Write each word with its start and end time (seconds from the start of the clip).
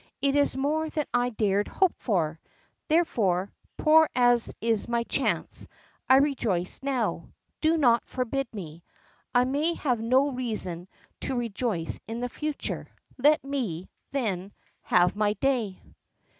It 0.19 0.35
is 0.35 0.57
more 0.57 0.89
than 0.89 1.05
I 1.13 1.29
dared 1.29 1.67
hope 1.67 1.93
for! 1.95 2.39
Therefore, 2.87 3.53
poor 3.77 4.09
as 4.15 4.51
is 4.59 4.87
my 4.87 5.03
chance, 5.03 5.67
I 6.09 6.15
rejoice 6.15 6.79
now. 6.81 7.29
Do 7.61 7.77
not 7.77 8.07
forbid 8.07 8.47
me. 8.51 8.83
I 9.35 9.43
may 9.45 9.75
have 9.75 9.99
no 9.99 10.31
reason 10.31 10.87
to 11.19 11.37
rejoice 11.37 11.99
in 12.07 12.19
the 12.19 12.29
future. 12.29 12.87
Let 13.19 13.43
me, 13.43 13.91
then, 14.11 14.53
have 14.81 15.15
my 15.15 15.33
day." 15.33 15.79